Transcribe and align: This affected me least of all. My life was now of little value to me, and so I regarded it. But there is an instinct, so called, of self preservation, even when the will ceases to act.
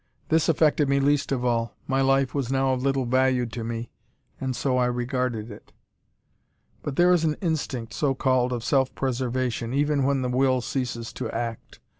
This 0.29 0.49
affected 0.49 0.89
me 0.89 0.99
least 0.99 1.31
of 1.31 1.45
all. 1.45 1.75
My 1.85 2.01
life 2.01 2.33
was 2.33 2.51
now 2.51 2.73
of 2.73 2.81
little 2.81 3.05
value 3.05 3.45
to 3.45 3.63
me, 3.63 3.91
and 4.39 4.55
so 4.55 4.77
I 4.79 4.87
regarded 4.87 5.51
it. 5.51 5.73
But 6.81 6.95
there 6.95 7.13
is 7.13 7.23
an 7.23 7.35
instinct, 7.39 7.93
so 7.93 8.15
called, 8.15 8.51
of 8.51 8.63
self 8.63 8.95
preservation, 8.95 9.75
even 9.75 10.03
when 10.03 10.23
the 10.23 10.29
will 10.29 10.59
ceases 10.61 11.13
to 11.13 11.29
act. 11.29 11.79